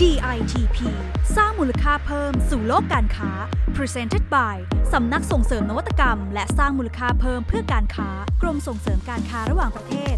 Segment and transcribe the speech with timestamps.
[0.00, 0.78] DITP
[1.36, 3.30] สร้างมูลค่าเพิ่มสู่โลกการค้า
[3.76, 4.56] Presented by
[4.92, 8.08] สำนักส่งเสริมนวัตกรรม และสร้างมูลค่าเพิ่มเพื่อการค้า
[8.42, 10.16] กรมส่งเสริมการค้าระหว่างประเทศ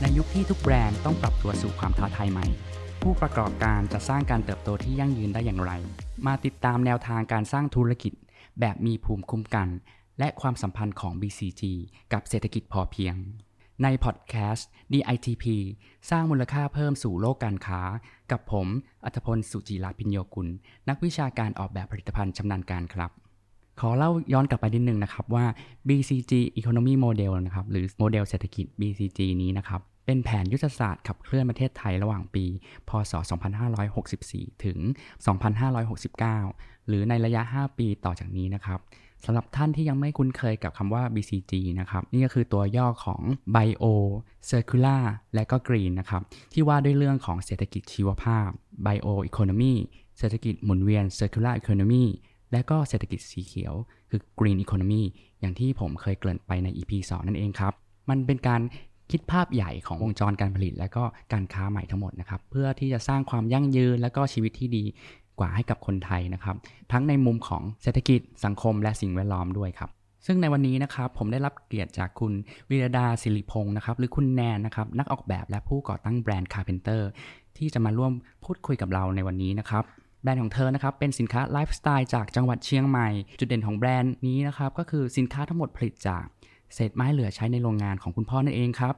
[0.00, 2.46] ในยุคที่ทุกแบรนด์ต้องปรับตัวสู่ความท้าทายใหม่
[3.02, 5.72] ผู้ประกอบการจะสร้างการเติบโตที่ยั่งยืนได้อย่างไร
[6.26, 8.12] มาติดตามแนวทางการสร้างธุรกิจ
[8.60, 9.68] แบบมีภูมิคุ้มกัน
[10.18, 11.62] และความสัมพันธ์ของ BCG
[12.12, 13.14] กับเศรษฐกิจพอเพียง
[13.82, 15.44] ในพอดแคสต์ DITP
[16.10, 17.80] สร้างมูลค่าเพิ่มสู่โลกการค้า
[18.30, 18.66] กับผม
[19.04, 20.48] อัธพลสุจิราพิญโยกุล
[20.88, 23.10] นักวิชาการออกแบบผลิตภัณฑ์ชำนาญการครับ
[23.80, 25.46] ขอเล่าย้อนกลับไปนิดนึงนะครับว่า
[25.88, 32.44] BCG Economy Model นะครับหรือโมเดลเศรษฐกิจ BCG นี้นะครับ เป็นแผนยุทธศาสตร์ขับเคลื่อนประเทศไทยระหว่างปี
[32.88, 33.12] พศ
[33.88, 34.78] 2564 ถึง
[36.02, 38.80] 2569 หรือในระยะ 5 ปีต่อจากนี้นะครับ
[39.24, 43.20] สำหรับท่านที่ยังไม่คุ้นเคยกับคำว่า BCG นะครับ นี่ก็คือตัวย่อของ
[43.54, 43.84] Bio
[44.50, 45.02] Circular
[45.34, 46.22] และก็ Green นะครับ
[46.52, 48.48] ที่ว่าด้วยเรื่องของเศรษฐกิจชีวภาพ
[48.86, 49.74] Bio Economy
[50.18, 52.04] เศรษฐกิจหมุนเวียน Circular Economy
[52.52, 53.74] และก็เศรษฐกิจสีเขียว
[54.10, 55.02] คือ Green Economy
[55.40, 57.72] อย่างที่ผมเคยเกริ่นไปใน EP 2 นั่นเองครับ
[58.10, 58.60] มันเป็นการ
[59.10, 64.84] คิดภาพใหญ่ของวงจรการผลิต และก็การค้าใหม่ทั้งหมดนะครับ เพื่อที่จะสร้างความยั่งยืนและก็ชีวิตที่ดี
[65.42, 66.56] ว่าให้กับคนไทยนะครับ
[66.92, 69.90] ทั้งในมุมของเศรษฐกิจสังคมและสิ่งแวดล้อมด้วยครับ
[70.26, 72.32] ซึ่งในวันนี้นะครับผมได้รับเกียรติจากคุณ
[72.70, 77.02] วิรดาศิริพงศ์นะครับหรือคุณแนนนะครับนักออกแบบและผู้ก่อตั้งแบรนด์ Carpenter
[77.56, 78.12] ที่จะมาร่วม
[78.44, 79.84] พูดคุยกับเราในวันนี้นะครับ
[80.22, 86.24] แบรนด์ของเธอนะครับเป็นสินค้าไลฟ์สไตล์จากจังหวัดเชียงใหม่ จุดเด่นของแบรนด์นี้นะครับก็คือสินค้าทั้งหมดผลิตจาก
[86.74, 88.94] เศษไม้เหลือใช้ในโรงงานของคุณพ่อนั่นเองครับ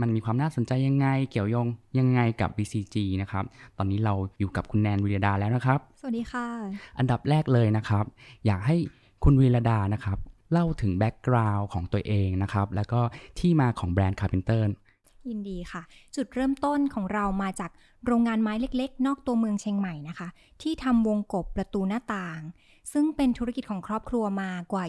[0.00, 3.44] มันมีความน่าสนใจยังไง เกี่ยวโยงยังไงกับ BCG นะครับ
[3.78, 6.46] ตอนนี้เราอยู่กับคุณแนนวิรดาแล้วนะครับ สวัสดีค่ะ
[6.98, 8.04] อันดับแรกเลยนะครับ
[8.46, 8.76] อยากให้
[9.24, 10.18] คุณวิรดานะครับ
[10.52, 13.00] เล่าถึงแบ็กกราวน์ของตัวเองนะครับ แล้วก็
[13.38, 14.62] ที่มาของแบรนด์ Carpenter
[15.28, 15.82] ยินดีค่ะ
[16.16, 17.70] จุดเริ่มต้นของเรามาจาก
[18.06, 20.28] โรงงานไม้เล็กๆ นอกตัวเมืองเชียงใหม่นะคะ
[20.62, 22.40] ที่ทำวงกบประตูหน้าต่าง
[22.92, 24.84] ซึ่งเป็นธุรกิจของครอบครัวมากว่า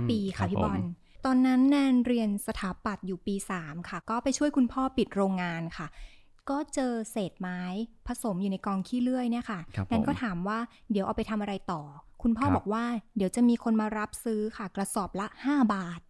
[0.00, 0.80] 25 ปีครัค่ะบพี่ผมบอล
[1.24, 5.86] ตอนนั้นแนนเรียนสถาปัตย์อยู่ปี 3 ค่ะ ก็ไปช่วยคุณพ่อปิดโรงงานค่ะ
[6.50, 7.60] ก็เจอเศษไม้
[8.06, 10.58] ผสมอยู่ในกองขี้เลื่อยเนี่ยค่ะครับแนนก็ผมถามว่า
[10.90, 11.82] เดี๋ยวเอาไปทำอะไรต่อ
[12.22, 12.84] คุณพ่อครับบอกว่า
[13.16, 16.00] เดี๋ยวจะมีคนมารับซื้อค่ะ กระสอบละ 5 บาท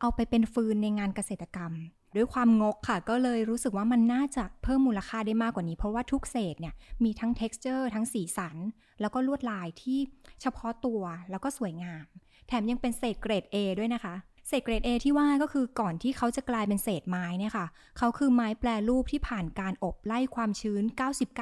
[0.00, 1.72] เอาไปเป็นฟืนในงานเกษตรกรรม
[2.16, 8.56] ด้วยความงกค่ะ ก็เลยรู้สึกว่ามันน่าจะเพิ่มมูลค่าได้มากกว่านี้ เพราะว่าทุกเศษเนี่ยมีทั้ง texture ทั้งสีสัน
[9.00, 9.98] แล้วก็ลวดลายที่
[10.42, 12.06] เฉพาะตัวแล้วก็สวยงาม
[12.46, 14.14] แถมยังเป็นเศษเกรด A ด้วยนะคะ
[14.48, 17.66] เศษเกรด A ที่ว่าก็คือก่อนที่เขาจะกลายเป็นเศษไม้เนี่ยค่ะ
[17.98, 20.82] เขาคือไม้แปรรูปที่ผ่านการอบไล่ความชื้น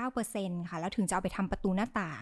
[0.06, 2.20] 99%ค่ะ แล้วถึงจะเอาไปทำประตูหน้าต่าง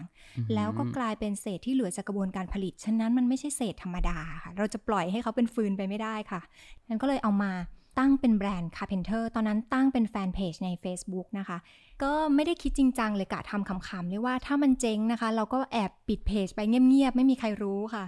[0.55, 6.41] แล้วก็กลายเป็นเศษที่เหลือจากกระบวนการผลิต ฉะนั้นมันไม่ใช่เศษธรรมดาค่ะ เราจะปล่อยให้เขาเป็นฟืนไปไม่ได้ค่ะ
[6.89, 7.51] นั้นก็เลยเอามา
[7.99, 11.57] ตั้งเป็นแบรนด์ Carpenter ตอนนั้นตั้งเป็นแฟนเพจใน Facebook นะคะ
[12.03, 18.05] ก็ไม่ได้คิดจริงจังเลยกะทำคำๆเลยว่าถ้ามันเจ๊งนะคะ เราก็แอบปิดเพจไปเงียบๆ ไม่มีใครรู้ค่ะ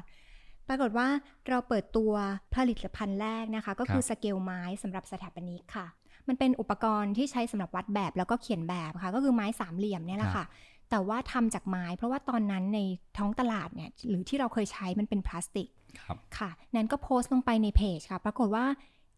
[0.67, 1.07] ปรากฏว่า
[1.49, 2.11] เราเปิดตัว
[2.55, 5.87] ผลิตภัณฑ์แรกนะคะ ก็คือครับสเกลไม้สำหรับสถาปนิกค่ะ
[6.27, 10.45] มันเป็นอุปกรณ์ที่ใช้สำหรับวัดแบบแล้วก็เขียนแบบค่ะ ก็คือไม้สามเหลี่ยมเนี่ยแหละค่ะ
[10.89, 12.79] แต่ว่าทำจากไม้ เพราะว่าตอนนั้นใน
[13.17, 15.67] ท้องตลาดเนี่ยหรือที่เราเคยใช้มันเป็นพลาสติก
[16.01, 18.65] ครับค่ะแนนก็โพสต์ลงไปในเพจค่ะ ปรากฏว่า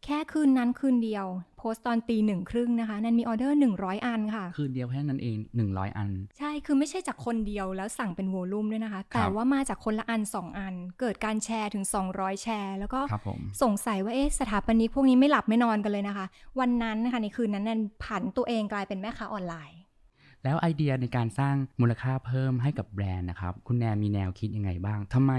[0.06, 1.26] แค่คืนนั้นคืนเดียว
[1.58, 16.26] โพสต์ตอนตีหนึ่งครึ่งนะคะแนนมีออเดอร์ 100 อันค่ะ คืนเดียวแค่นั้นเอง 100 อัน ใช่คือไม่ใช่จากคนเดียวแล้วสั่งเป็นโวลูมด้วยนะคะ แต่ว่ามาจากคนละอัน 2 อัน เกิดการแชร์ถึง 200 แชร์ แล้วก็ครับผมสงสัยว่าเอ๊ะสถาปนิกพวกนี้ไม่หลับไม่นอนกันเลยนะคะ
[16.60, 19.78] วันนั้นนะคะในคืนนั้นแนนผันตัวเองกลายเป็นแม่ค้าออนไลน์
[20.46, 25.34] แล้วไอเดียในการสร้างมูลค่าเพิ่มให้กับแบรนด์นะครับ คุณแนนมีแนวคิดยังไงบ้างทำไม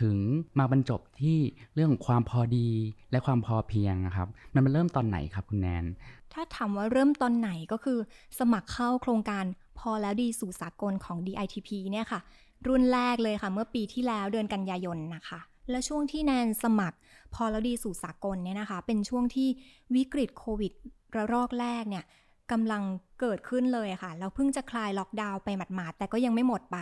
[0.00, 0.16] ถึง
[0.58, 1.38] มาบรรจบที่
[1.74, 2.68] เรื่องของความพอดี
[3.10, 5.84] และความพอเพียงนะครับ มันมาเริ่มตอนไหนครับคุณแนน
[6.32, 7.98] ถ้าถามว่าเริ่มตอนไหนก็คือ
[8.38, 9.44] สมัครเข้าโครงการ
[9.78, 12.20] พอแล้วดีสู่สากลของ DITP เนี่ยค่ะ
[12.66, 15.40] รุ่นแรกเลยค่ะ เมื่อปีที่แล้วเดือนกันยายนนะคะ
[15.70, 16.96] และช่วงที่แนนสมัคร
[17.34, 19.48] พอแล้วดีสู่สากลเนี่ยนะคะ เป็นช่วงที่
[19.94, 20.72] วิกฤตโควิด
[21.16, 22.04] ระลอกแรกเนี่ย
[22.52, 22.82] กำลัง
[23.20, 26.78] เกิดขึ้นเลยค่ะ เราเพิ่งจะคลายล็อกดาวน์ไปหมาดๆ แต่ก็ยังไม่หมดไป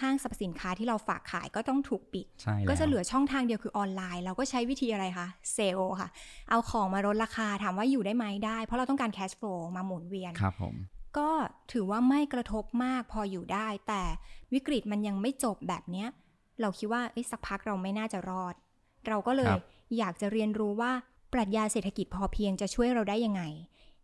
[0.00, 6.08] ห้างสรรพสินค้าที่เราฝากขายก็ต้องถูกปิดใช่แล้วก็จะเหลือช่องทางเดียวคือออนไลน์ เราก็ใช้วิธีอะไรคะ เซลล์ค่ะ
[6.50, 10.74] เอาของมาลดราคาถามว่าอยู่ได้ไหมได้ เพราะเราต้องการ cash flow มาหมุนเวียน ครับผม
[11.18, 11.30] ก็
[11.72, 14.02] ถือว่าไม่กระทบมากพออยู่ได้ แต่
[14.52, 16.08] วิกฤตมันยังไม่จบแบบเนี้ย
[16.60, 18.54] เราคิดว่าเอ้ยสักพักเราไม่น่าจะรอด
[19.08, 19.52] เราก็เลย
[19.98, 20.92] อยากจะเรียนรู้ว่า
[21.32, 23.42] ปรัชญาเศรษฐกิจพอเพียงจะช่วยเราได้ยังไง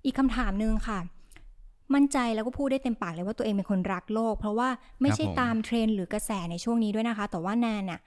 [0.05, 0.99] อีกคำถามหนึ่งค่ะ
[1.95, 4.69] มั่นใจแล้วก็พูดได้เต็มปากเลยว่าตัวเองเป็นคนรักโลก เพราะว่า
[5.01, 8.01] ไม่ใช่ครับผมตามเทรนด์หรือกระแสในช่วงนี้ด้วยนะคะ แต่ว่าแนนน่ะ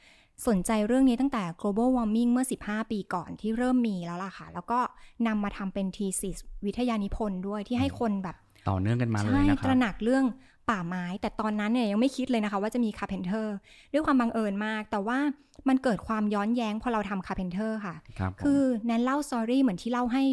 [0.47, 4.79] สนใจเรื่องนี้ตั้งแต่ global warming เมื่อ 15 ปีก่อนที่เริ่มมีแล้วล่ะค่ะ แล้วก็
[5.27, 8.35] นำมาทำเป็น thesis วิทยานิพนธ์ด้วยที่ให้คนแบบ
[8.69, 10.25] ต่อเนื่องกันมาเลยใช่นะคตรับระหตระหนักเรื่อง
[10.69, 13.55] ป่าไม้ แต่ตอนนั้นเนี่ยยังไม่คิดเลยนะคะ ว่าจะมี Carpenter
[13.93, 15.19] ด้วยความบังเอิญมาก แต่ว่า
[15.67, 20.23] มันเกิดความย้อนแย้งพอเราทำ Carpenter ค่ะครับผมคือแนนเล่า story เหมือนที่เล่าให้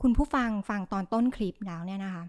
[0.00, 2.24] คุณผู้ฟังฟังตอนต้นคลิปแล้วเนี่ยนะคะ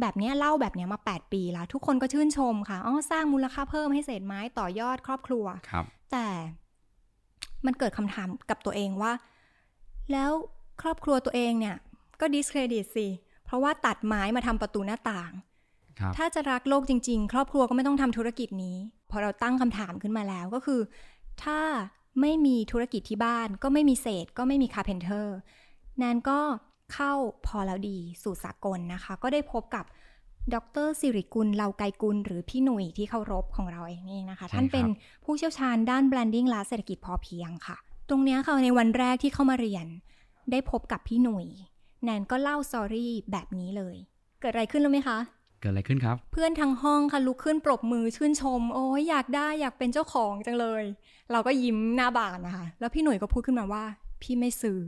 [0.00, 6.28] แบบเนี้ยเล่าแบบเนี้ยมา 8 ปีแล้ว ทุกคนก็ชื่นชมค่ะอ๋อสร้างมูลค่าเพิ่มให้เศษไม้ต่อยอดครอบครัวครับ แต่
[7.66, 9.12] มันเกิดคำถามกับตัวเองว่า
[10.12, 10.30] แล้ว
[10.82, 11.76] ครอบครัวตัวเองเนี่ย
[12.20, 13.06] ก็ discredit สิ
[13.44, 15.32] เพราะว่าตัดไม้มาทำประตูหน้าต่าง
[16.00, 18.76] ครับถ้าจะรักโลกจริง ๆ ครอบครัวก็ไม่ต้องทำธุรกิจนี้
[19.10, 20.80] พอเราตั้งคำถามขึ้นมาแล้วก็คือ
[21.44, 21.60] ถ้า
[22.20, 25.36] ไม่มีธุรกิจที่บ้าน ก็ไม่มีเศษ ก็ไม่มี Carpenter
[25.98, 26.40] แนนก็
[26.92, 27.12] เข้า
[27.46, 29.84] พอแล้วดีสู่สากลนะคะ ก็ได้พบกับ
[30.54, 30.56] ด
[30.86, 37.76] ร.ศิริกุลเลากัยกุล หรือพี่หนุ่ยที่เคารพของเราเองนี่นะคะใช่ท่านเป็นครับผู้เชี่ยวชาญด้าน branding และเศรษฐกิจพอเพียงค่ะ
[38.08, 39.86] ตรงเนี้ยค่ะในวันแรกที่เข้ามาเรียน
[40.50, 41.46] ได้พบกับพี่หนุ่ย
[42.04, 43.96] แนนก็เล่า story แบบนี้เลย
[44.40, 45.18] เกิดอะไรขึ้นรู้ไหมคะ
[45.60, 50.84] เกิดอะไรขึ้นครับ เพื่อนทั้งห้องค่ะลุกขึ้นปรบมือชื่นชม โอ้ยอยากได้อยากเป็นเจ้าของจังเลย
[51.32, 53.84] เราก็ยิ้มหน้าบานนะคะ แล้วพี่หนุ่ยก็พูดขึ้นมาว่า
[54.22, 54.80] พี่ไม่ซื้อ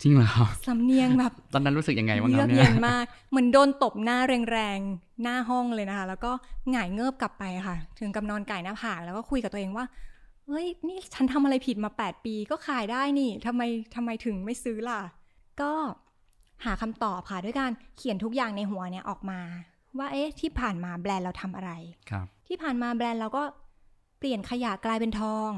[0.00, 4.18] จริงเหรอครับสำเนียงแบบตอนนั้นรู้สึกยังไงบ้างครับเนี่ยเยือกเย็นมากเหมือนโดนตบหน้า
[4.52, 6.32] แรงๆหน้าห้องเลยนะคะ แล้วก็
[6.70, 9.86] หงายเงิบกลับไปค่ะ ถึงกับนอนไก่หน้าผากแล้วก็คุยกับตัวเองว่า
[10.46, 13.62] เฮ้ยนี่ฉันทำอะไรผิดมา 8 ปีก็ขายได้นี่ทำไม
[13.94, 15.00] ทำไมถึงไม่ซื้อล่ะ
[15.60, 15.72] ก็
[16.64, 19.40] หาคำตอบค่ะด้วยการเขียนทุกอย่างในหัวเนี่ยออกมา
[19.98, 21.70] ว่าเอ๊ะที่ผ่านมาแบรนด์เราทำอะไร
[22.10, 23.42] ครับ ที่ผ่านมาแบรนด์เราก็
[24.18, 25.50] เปลี่ยนขยะกลายเป็นทอง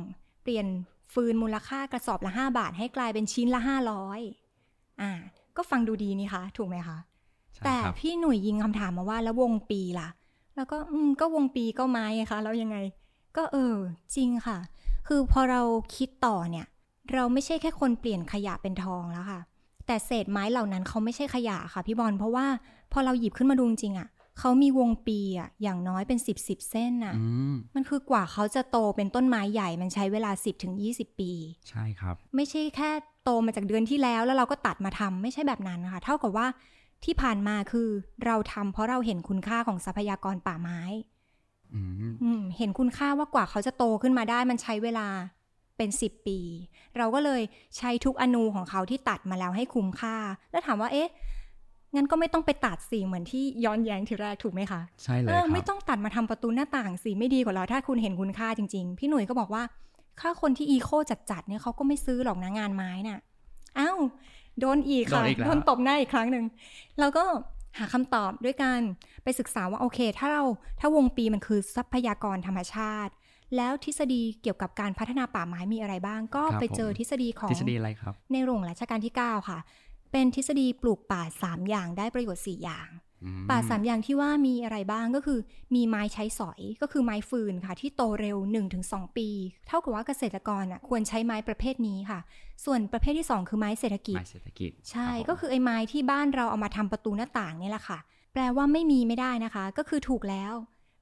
[0.42, 0.66] เปลี่ยน
[1.12, 3.60] ฟืนมูลค่ากระสอบละ 5 บาท ให้กลายเป็นชิ้นละ
[4.30, 5.12] 500อ่า
[5.56, 6.98] ก็ฟังดูดีนี่คะ ถูกไหมคะ
[7.54, 10.08] ใช่แต่ครับพี่หนุ่ยยิงคำถามมาว่าแล้ววงปีล่ะ
[10.56, 12.76] แล้วก็อืมก็วงปีก็ไม้ไงคะแล้วยังไง
[13.36, 13.76] ก็เออ
[14.14, 14.58] จริงค่ะ
[15.06, 15.62] คือพอเรา
[15.96, 16.66] คิดต่อเนี่ย
[17.12, 19.40] เราไม่ใช่แค่คนเปลี่ยนขยะเป็นทองแล้วค่ะ
[19.86, 22.46] แต่เศษไม้เหล่านั้นเขาไม่ใช่ขยะค่ะพี่บอลเพราะว่า
[22.92, 24.08] พอเราหยิบขึ้นมาดูจริงๆอะ่ะ
[24.38, 31.32] เขามีวงปีอะ่ะอย่างน้อยเป็นสิบสิบเส้นอะอืมมันคือกว่าเขาจะโตเป็นต้นไม้ใหญ่มันใช้เวลา10ถึง20ปี
[31.68, 32.90] ใช่ครับ ไม่ใช่แค่
[33.24, 36.46] โตมาจากเดือนที่แล้วแล้วเราก็ตัดมาทำไม่ใช่แบบนั้นนะคะเท่ากับว่า
[37.04, 37.88] ที่ผ่านมาคือ
[38.24, 40.80] เราทำเพราะเราเห็นคุณค่าของทรัพยากรป่าไม้
[41.74, 45.08] อืมอืมเห็นคุณค่าว่ากว่าเขาจะโตขึ้นมาได้มันใช้เวลา
[45.76, 46.38] เป็น10ปี
[46.98, 47.42] เราก็เลย
[47.76, 50.16] ใช้ทุกอนูของเขาที่ตัดมาแล้วให้คุ้มค่า
[50.50, 51.08] แล้วถามว่าเอ๊ะ
[51.94, 59.62] งั้นก็ไม่ต้องไปตัดสีเหมือนที่ย้อนแย้งทีแรกถูกไหมคะใช่เลยเอคอรับไม่ต้องตัดมาทำประตูหน้าต่างสิไม่ดีกว่าเราถ้าคุณเห็นคุณค่าจริง ๆ พี่หนุ่ยก็บอกว่า
[60.20, 60.90] ถ้าคนที่อีโค
[61.30, 63.20] จัดๆเนี่ยเขาก็ไม่ซื้อหรอกนะงานไม้น่ะ
[63.78, 63.98] อ้าว
[64.60, 66.44] โดนอีกค่ะโดนอีกแล้วโดนตบหน้าอีกครั้งหนึ่ง
[67.00, 67.24] เราก็
[67.78, 68.80] หาคำตอบด้วยการ
[69.24, 70.42] ไปศึกษาว่าโอเค ถ้าเรา
[70.80, 73.12] ถ้าวงปีมันคือทรัพยากรธรรมชาติ
[73.56, 79.58] แล้วทฤษฎีเกี่ยวกับการพัฒนาป่าไม้มีอะไรบ้าง ก็ไปเจอทฤษฎีของทฤษฎีอะไรครับ ในหลวงรัชกาลที่ 9 ค่ะ
[80.12, 82.88] เป็นทฤษฎีปลูกป่า 3 อย่างได้ประโยชน์ 4 อย่าง
[83.24, 85.38] อืมป่า 3 อย่างที่ว่ามีอะไรบ้างก็คือ
[85.74, 88.36] มีไม้ใช้สอยก็คือไม้ฟืนค่ะ ที่โตเร็ว
[88.76, 89.28] 1-2 ปี
[89.66, 92.20] เท่ากับว่าเกษตรกรอะควรใช้ไม้ประเภทนี้ค่ะ
[92.64, 97.98] ส่วนประเภทที่ 2 คือไม้เศรษฐกิจไม้เศรษฐกิจใช่รับผมก็คือไอ้ไม้ที่บ้านเราเอามาทำประตูหน้าต่างเนี่ยแหละค่ะ
[98.32, 100.54] แปลว่าไม่มีไม่ได้นะคะ ก็คือถูกแล้ว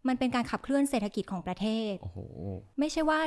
[0.09, 2.19] มันเป็นการขับเคลื่อนเศรษฐกิจของประเทศโอ้โห
[2.79, 3.21] ไม่ใช่ว่า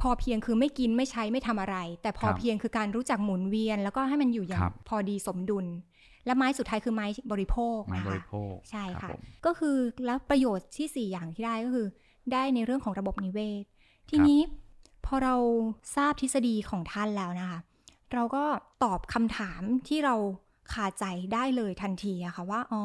[0.00, 5.66] พอเพียงคือไม่กินไม่ใช้ไม่ทำอะไร แต่พอครับเพียงคือการรู้จักหมุนเวียน แล้วก็ให้มันอยู่อย่างครับพอดีสมดุล
[6.26, 9.76] และไม้สุดท้ายคือไม้บริโภคไม้นะบคะริโภคใช่รับค่ะผมก็คือ
[10.06, 11.86] แล้วประโยชน์ที่ 4 อย่างที่ได้ก็คือ
[12.32, 13.64] ได้ในเรื่องของระบบนิเวศ
[14.10, 14.40] ทีนี้
[15.06, 15.36] พอเรา
[15.96, 17.60] ทราบทฤษฎีของท่านแล้วนะคะ
[18.12, 18.44] เราก็
[18.84, 20.14] ตอบคำถามที่เรา
[20.72, 22.82] คาใจได้เลยทันทีอะค่ะว่าอ๋อ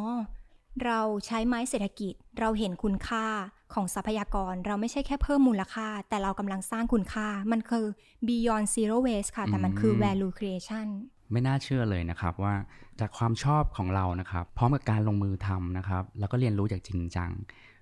[0.86, 3.26] เราใช้ไม้เศรษฐกิจเราเห็นคุณค่า
[3.74, 7.86] ของทรัพยากรเราไม่ใช่แค่เพิ่มมูลค่า แต่เรากำลังสร้างคุณค่า มันคือ
[8.28, 10.88] beyond zero waste ค่ะ แต่มันคืออืม value creation
[11.32, 12.56] ไม่น่าเชื่อเลยนะครับว่า
[13.00, 17.32] จากความชอบของเรานะครับ พร้อมกับการลงมือทำนะครับ แล้วก็เรียนรู้จากจริงจัง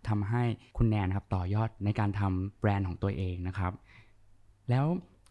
[0.07, 0.43] ทำให้
[0.77, 3.73] คุณแนนนะครับต่อยอดในการทำแบรนด์ของตัวเองนะครับ
[4.69, 4.85] แล้ว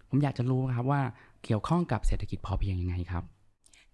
[0.09, 1.03] ผมอยากจะรู้ครับว่า
[1.45, 3.25] เกี่ยวข้องกับเศรษฐกิจพอเพียงยังไงครับ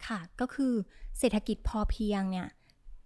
[0.07, 0.73] ค่ะก็คือ
[1.19, 2.64] เศรษฐกิจพอเพียงเนี่ยเ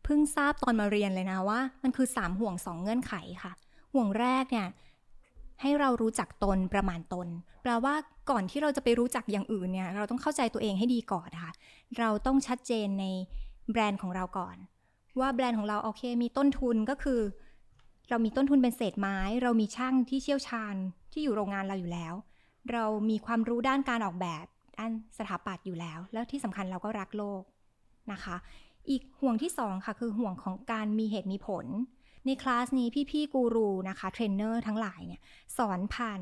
[0.08, 3.52] พิ่งทราบตอนมาเรียนเลยนะว่า มันคือ 3 ห่วง 2 เงื่อนไขค่ะ
[3.94, 4.68] ห่วงแรกเนี่ย
[5.60, 7.28] ให้เรารู้จักตนประมาณตน
[7.62, 7.94] แปลว่า
[8.30, 11.52] ก่อนที่เราจะไปรู้จักอย่างอื่นเนี่ยเราต้องเข้าใจตัวเองให้ดีก่อนค่ะ
[11.98, 13.04] เราต้องชัดเจนใน
[13.70, 14.56] แบรนด์ของเราก่อน
[15.20, 17.20] ว่าแบรนด์ของเราโอเค มีต้นทุนก็คือ
[18.08, 20.74] เรามีต้นทุนเป็นเศษไม้ เรามีช่างที่เชี่ยวชาญ
[21.12, 22.14] ที่อยู่โรงงานเราอยู่แล้ว
[22.72, 24.44] เรามีความรู้ด้านการออกแบบ
[24.78, 27.42] ด้านสถาปัตย์อยู่แล้ว แล้วที่สำคัญเราก็รักโลก
[28.12, 28.36] นะคะ
[28.90, 31.66] อีกห่วงที่สองค่ะคือห่วงของการมีเหตุมีผล
[32.26, 35.20] ในคลาสนี้พี่ๆกูรูนะคะเทรนเนอร์ทั้งหลายเนี่ย
[35.56, 36.20] สอนผ่าน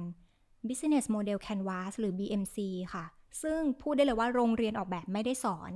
[0.68, 2.56] Business Model Canvas หรือ BMC
[2.94, 3.04] ค่ะ
[3.42, 5.72] ซึ่งพูดได้เลยว่าโรงเรียนออกแบบไม่ได้สอน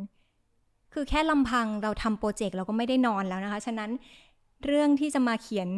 [0.94, 3.90] คือแค่ลำพังเราทำโปรเจกต์เราก็ไม่ได้นอนแล้วนะคะ ฉะนั้น
[4.64, 5.68] เรื่องที่จะมาเขียน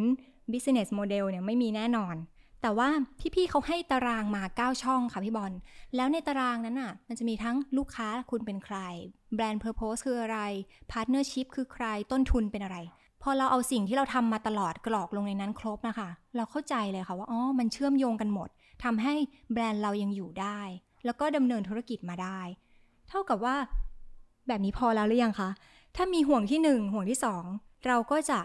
[0.52, 2.14] business model เนี่ยไม่มีแน่นอน
[2.62, 2.88] แต่ว่า
[3.34, 5.52] พี่ๆเขาให้ตารางมา 9 ช่องค่ะพี่บอล
[5.96, 8.76] แล้วในตารางนั้นอะ มันจะมีทั้งลูกค้าคุณเป็นใคร
[9.34, 10.38] แบรนด์ purpose คืออะไร
[10.90, 12.78] partnership คือใคร ต้นทุนเป็นอะไร
[13.22, 18.48] พอเราเอาสิ่งที่เราทำมาตลอดกรอกลงในนั้นครบนะคะ เราเข้าใจเลยค่ะว่า อ๋อ มันเชื่อมโยงกันหมด
[18.84, 19.14] ทำให้
[19.52, 20.60] แบรนด์เรายังอยู่ได้
[21.04, 22.40] แล้วก็ดำเนินธุรกิจมาได้
[23.08, 23.56] เท่ากับว่า
[24.48, 25.50] แบบนี้พอแล้วหรือยังคะ
[25.96, 27.44] ถ้ามีห่วงที่หนึ่งห่วงที่สอง
[27.86, 28.40] เราก็จะ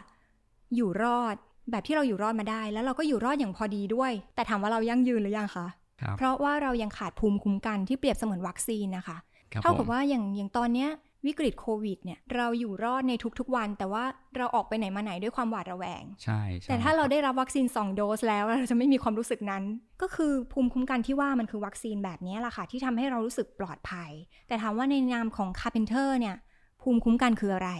[0.75, 1.35] อยู่รอด
[1.71, 5.67] แบบที่เราอยู่รอดมาได้ แล้วเราก็อยู่รอดอย่างพอดีด้วย แต่ถามว่าเรายั่งยืนหรือยังคะ
[6.01, 9.17] ครับเพราะว่าเรายังขาดภูมิคุ้มกันที่เปรียบเสมือนวัคซีนนะคะ
[9.53, 10.89] ครับเท่ากับผมว่าอย่างอย่างตอนเนี้ย
[11.25, 14.03] วิกฤตโควิดเนี่ยเราอยู่รอดในทุกๆวัน แต่ว่า
[14.37, 19.63] เราออกไปไหนมาไหนด้วยความหวาดระแวง ใช่ใช่แต่ถ้าเราคบได้รับวัคซีน 2 โดสแล้วเราจะไม่มีความรู้สึกนั้น
[20.01, 24.11] ก็คือภูมิคุ้มกันที่ว่ามันคือวัคซีนแบบนี้แหละค่ะ ที่ทำให้เรารู้สึกปลอดภัย
[24.47, 26.35] แต่ถามว่าในนามของ Carpenter เนี่ย
[26.81, 27.71] ภูมิคุ้มกันคืออะไร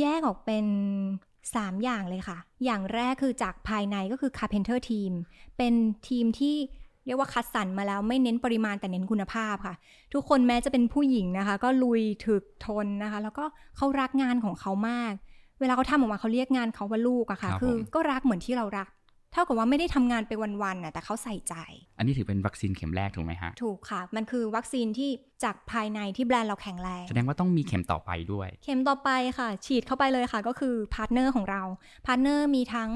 [0.00, 0.66] แยกออกเป็น
[1.52, 5.12] 3 อย่างเลยค่ะ อย่างแรกคือจากภายในก็คือ Carpenter Team
[5.56, 5.74] เป็น
[6.08, 6.56] ทีมที่
[7.06, 9.74] เรียกว่าคัดสรรมาแล้วไม่เน้นปริมาณแต่เน้นคุณภาพค่ะ
[10.14, 13.44] ทุกคนแม้จะเป็นผู้หญิงนะคะ ก็ลุยถึกทนนะคะ แล้วก็
[13.76, 15.12] เขารักงานของเขามาก
[15.60, 18.88] เวลาเขาทำออกมาเขาเรียกงานเขาว่าลูกอะค่ะครับคือผมก็รักเหมือนที่เรารัก
[19.34, 21.54] เท่ากับว่าไม่ได้ทำงานไปวันๆน่ะแต่เขาใส่ใจ
[21.98, 25.10] อันนี้ถือเป็นวัคซีนเข็มแรกถูกไหมฮะ ถูกค่ะ มันคือวัคซีนที่
[25.44, 31.62] จากภายในที่แบรนด์เราแข็งแรง แสดงว่าต้องมีเข็มต่อไปด้วย เข็มต่อไปค่ะ ฉีดเข้าไปเลยค่ะ ก็คือ partner ของเรา
[32.06, 32.90] partner มีทั้ง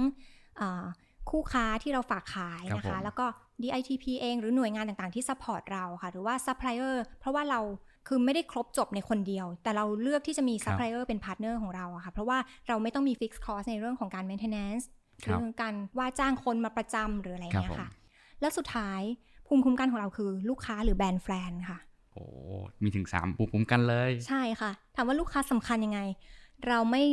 [0.61, 0.85] อ่า
[1.31, 3.27] คู่ค้าที่เราฝากขายนะคะครับผมแล้วก็
[3.63, 7.61] DITP เองหรือหน่วยงานต่างๆที่ support เราค่ะ หรือว่าซัพพลายเออร์เพราะว่าเรา
[8.09, 17.89] คือไม่ได้ครบจบในคนเดียว แต่เราเลือกที่จะมีซัพพลายเออร์เป็น partner ของเราอะค่ะ เพราะว่าเราไม่ต้องมี fixed cost ในเรื่องของการ maintenance ค เรื่องการว่าจ้างคนมาประจำหรืออะไรเงี้ยครับผมค่ะ
[18.41, 19.01] แล้วสุดท้าย
[19.47, 21.79] ภูมิคุ้มกันของเราคือลูกค้าหรือ brand fan ค่ะ
[22.13, 22.25] โอ้
[22.83, 26.01] มีถึง 3 ภูมิคุ้มกันเลย ใช่ค่ะ ถามว่าลูกค้าสำคัญยังไง
[26.67, 27.05] เราไม่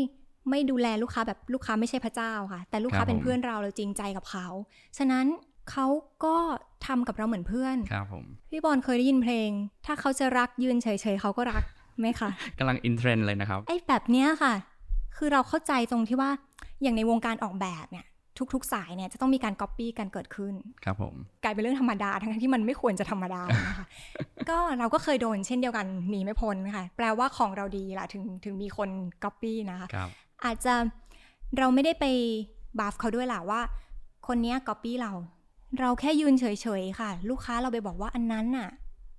[0.49, 4.47] ไม่ดูแลลูกค้าแบบลูกค้าไม่ใช่พระเจ้าค่ะ แต่ลูกค้าครับเป็นผมเพื่อนเราเราจริงใจกับเขา
[4.97, 5.25] ฉะนั้น
[5.71, 5.85] เขา
[6.25, 6.35] ก็
[6.85, 9.49] ทำกับเราเหมือนเพื่อนครับผมพี่บอลเคยได้ยินเพลง
[9.85, 11.63] ถ้าเขาจะรักยืนเฉยๆเขาก็รัก
[11.99, 14.53] ไหมคะกำลัง in trend เลยนะครับไอ้แบบเนี้ยค่ะ
[15.17, 16.29] คือเราเข้าใจตรงที่ว่า
[16.81, 18.05] อย่างในวงการออกแบบเนี่ย
[18.53, 20.53] ทุกๆ สายเนี่ยจะต้องมีการก๊อปปี้กันเกิดขึ้น
[20.85, 23.85] ครับผมกลายเป็นเรื่องธรรมดาทั้งๆที่มันไม่ควรจะธรรมดานะคะ
[24.49, 28.89] ก็เราก็เคยโดนเช่นเดียวกันหนีไม่พ้นค่ะ แปลว่าของเราดีละถึงถึงมีคน
[29.23, 30.09] ก๊อปปี้นะคะครับ
[30.45, 30.73] อาจจะ
[31.57, 32.05] เราไม่ได้ไป
[32.79, 33.61] บัฟเขาด้วยล่ะว่า
[34.27, 35.11] คนเนี้ยก๊อปปี้เรา
[35.79, 36.45] เราแค่ยืนเฉ
[36.81, 38.69] ยๆค่ะ ลูกค้าเราไปบอกว่าอันนั้นน่ะ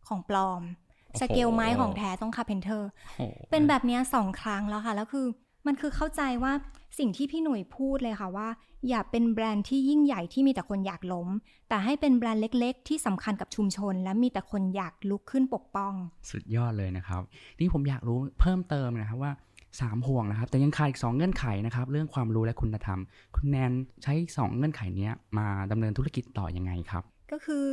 [0.09, 0.62] ของปลอม
[1.11, 5.26] โอ้โหสเกลไม้ของแท้ต้อง Carpenter โอ้เป็นแบบเนี้ยสองครั้งแล้วค่ะแล้วคือ
[5.66, 6.52] มันคือเข้าใจว่า
[6.99, 8.49] สิ่งที่พี่หนุ่ยพูดเลยค่ะว่า
[8.88, 11.28] อย่าเป็นแบรนด์ที่ยิ่งใหญ่ที่มีแต่คนอยากล้ม
[11.68, 15.92] แต่ให้เป็นแบรนด์เล็ก ๆ ที่สำคัญกับชุมชน และมีแต่คนอยากลุกขึ้นปกป้อง
[16.30, 17.23] สุดยอดเลยนะครับ
[17.61, 19.32] นี่ผมอยากรู้เพิ่มเติมนะครับว่า
[19.70, 23.00] 3 ห่วงนะครับ แต่ยังขาดอีก 2 เงื่อนไขนะครับ เรื่องความรู้และคุณธรรม
[23.37, 27.66] คุณแนนใช้ 2 เงื่อนไขเนี้ยมาดำเนินธุรกิจต่อยังไงครับ ก็คือ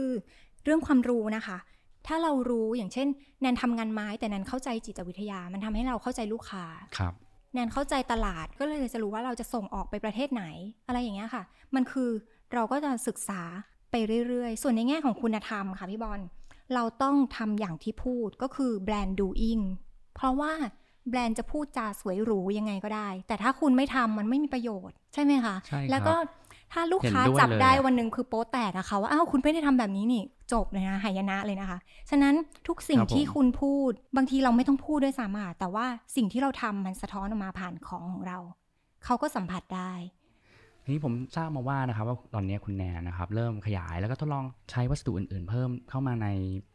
[0.64, 1.58] เรื่องความรู้นะคะ
[2.08, 3.08] ถ้าเรารู้อย่างเช่น
[3.42, 6.66] แนนทำงานไม้แต่แนนเข้าใจจิตวิทยา มันทำให้เราเข้าใจลูกค้า
[6.98, 7.14] ครับ
[7.54, 10.44] แนนเข้าใจตลาดก็เลยจะรู้ว่าเราจะส่งออกไปประเทศไหน
[10.88, 11.44] อะไรอย่างเงี้ยค่ะ
[11.76, 12.10] มันคือ
[12.54, 13.42] เราก็จะศึกษา
[13.92, 13.96] ไป
[14.28, 16.22] เรื่อย ๆ ส่วนในแง่ของคุณธรรมค่ะพี่บอล
[16.74, 19.60] เราต้องทำอย่างที่พูดก็คือแบรนด์ดูอิง
[20.16, 20.54] เพราะว่า
[21.10, 26.16] แบรนด์จะพูดจาสวยหรูยังไงก็ได้ แต่ถ้าคุณไม่ทำมันไม่มีประโยชน์ ใช่ไหมคะใช่ครับแล้วก็
[26.74, 32.36] ถ้าลูกค้าเห็นด้วยจับได้เลยอะวันหนึ่งคือโป๊แตกอะค่ะว่าอ้าวคุณไม่ได้ทำแบบนี้นี่จบเลยนะหายนะเลยนะคะ ฉะนั้น
[32.68, 38.38] ทุกสิ่งที่คุณพูด บางทีเราไม่ต้องพูดด้วยซ้ำอะแต่ว่าสิ่งที่เราทำมันสะท้อนออกมาผ่านของของเรา
[39.06, 39.94] เขาก็สัมผัสได้
[40.84, 46.28] ทีนี้ผมทราบมาว่านะครับว่าตอนนี้คุณแนนนะครับ เริ่มขยายแล้วก็ทดลองใช้วัสดุอื่น ๆ เพิ่มเข้ามาใน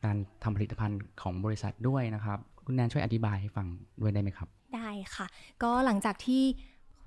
[0.04, 3.66] การทำผลิตภัณฑ์ของบริษัทด้วยนะครับ คุณแนนช่วยอธิบายให้ฟัง
[4.00, 5.26] ด้วยได้ไหมครับ ได้ค่ะ
[5.62, 6.42] ก็หลังจากที่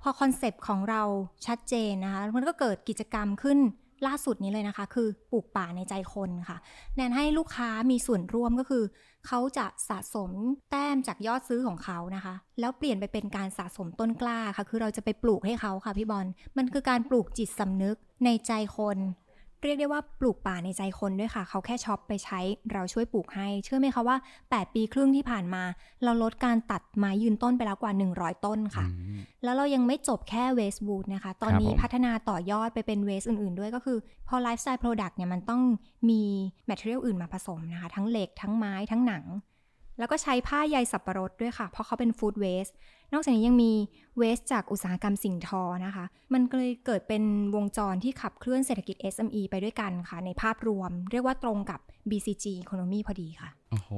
[0.02, 1.02] พอ concept ของเรา
[1.46, 3.58] ชัดเจนนะคะ มันก็เกิดกิจกรรมขึ้น
[4.06, 6.58] ล่าสุดนี้เลยนะคะ คือปลูกป่าในใจคนค่ะ
[6.96, 8.84] แนนให้ลูกค้ามีส่วนร่วมก็คือ
[9.26, 10.30] เขาจะสะสม
[10.70, 18.98] แต้มจากยอดซื้อของเขานะคะ แล้วเปลี่ยนไปเป็นการสะสมต้นกล้าค่ะ คือเราจะไปปลูกให้เขาค่ะพี่บอลมันคือการปลูกจิตสำนึกในใจคน
[19.62, 22.40] เรียกได้ว่าปลูกป่าในใจคนด้วยค่ะ เขาแค่ shop ไปใช้
[22.72, 24.16] เราช่วยปลูกให้ เชื่อไหมคะว่า
[24.46, 25.62] 8 ปีครึ่งที่ผ่านมา
[26.04, 35.62] เราลดการตัดไม้ยืนต้นไปแล้วกว่า 100 ต้นค่ะอืมแล้วเรายังไม่จบแค่เวส t ูดนะคะ ตอนนี้ครับผมพัฒนาต่อยอดไปเป็น waste อื่นๆ ด้วยก็คือ พอ lifestyle product เนี่ยมันต้อง
[36.10, 36.22] มี
[36.66, 39.24] แมทเทอเรียลอื่นมาผสมนะคะ ทั้งเหล็กทั้งไม้ทั้งหนัง
[40.02, 42.66] แล้วก็ใช้ผ้าใยสับประรดด้วยค่ะ เพราะเขาเป็นฟู้ดเวส
[43.12, 43.72] นอกจากนี้ยังมี
[44.18, 47.22] เวสจากอุตสาหกรรมสิ่งทอนะคะ มันเลยเกิดเป็น
[47.54, 51.80] วงจรที่ขับเคลื่อนเศรษฐกิจ SME ไปด้วยกันค่ะ ในภาพรวม เรียกว่าตรงกับ
[52.10, 53.90] BCG Economy พอดีค่ะ โอ้โห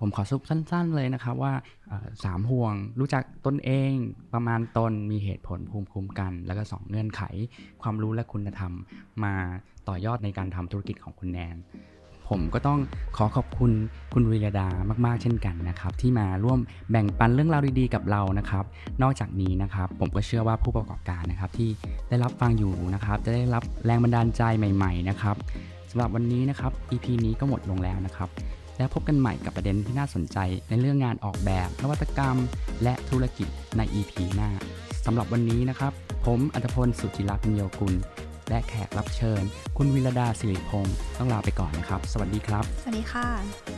[0.00, 1.52] ผมขอสรุปสั้นๆเลยนะครับว่า
[2.24, 3.92] สามห่วงรู้จักตนเอง
[4.34, 7.22] ประมาณตนมีเหตุผลภูมิคุ้มกัน แล้วก็สองเงื่อนไข
[7.82, 8.72] ความรู้และคุณธรรม
[9.24, 9.34] มา
[9.88, 11.56] ต่อยอดในการทำธุรกิจของคุณแนน
[12.28, 12.78] ผมก็ต้อง
[13.16, 13.72] ขอขอบคุณ
[14.14, 14.68] คุณวิรดา
[15.06, 16.58] มาก ๆ เช่นกันนะครับ ที่มาร่วม
[16.90, 18.64] แบ่งปันเรื่องราวดีๆ กับเรานะครับ
[19.02, 21.70] นอกจากนี้นะครับ ผมก็เชื่อว่าผู้ประกอบการนะครับ ที่
[22.08, 25.36] ได้รับฟังอยู่นะครับ จะได้รับแรงบันดาลใจใหม่ ๆ นะครับ
[25.90, 28.28] สำหรับวันนี้นะครับ EP นี้ก็หมดลงแล้วนะครับ
[28.76, 32.36] แล้วพบกันใหม่กับประเด็นที่น่าสนใจในเรื่องงานออกแบบ นวัตกรรม
[32.82, 34.50] และธุรกิจใน EP หน้า
[35.06, 35.92] สำหรับวันนี้นะครับ
[36.26, 37.94] ผมอัตพลสุจิรักษ์พิโยกุล
[38.48, 39.42] และแขกรับเชิญ
[39.76, 43.77] คุณวิรดาสิริพงศ์ต้องลาไปก่อนนะครับ สวัสดีครับ สวัสดีค่ะ